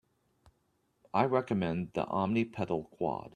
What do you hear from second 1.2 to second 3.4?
recommend the Omni pedal Quad.